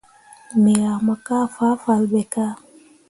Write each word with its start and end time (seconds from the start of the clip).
Me 0.61 0.71
yah 0.81 0.99
mo 1.05 1.13
kah 1.25 1.45
fahfalle 1.55 2.07
ɓe 2.11 2.21
kah. 2.33 2.53